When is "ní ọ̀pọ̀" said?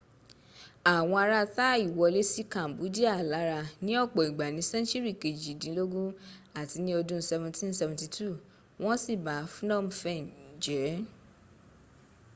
3.85-4.23